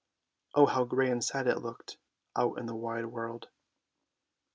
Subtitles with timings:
[0.55, 1.97] Oh, how grey and sad it looked,
[2.35, 3.49] out in the wide world.